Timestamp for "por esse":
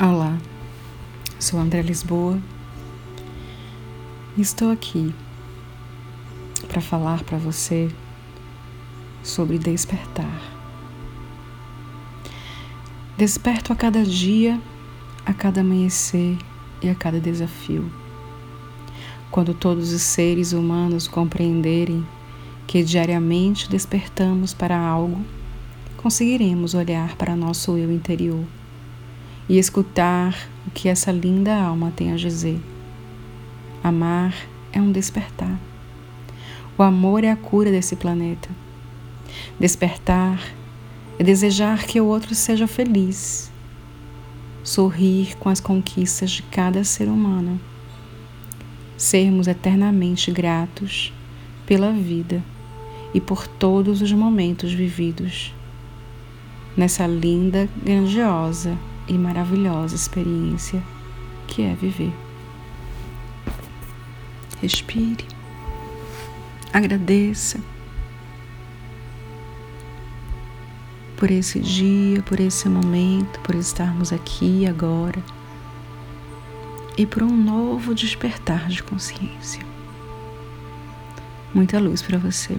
71.16-71.60, 72.22-72.68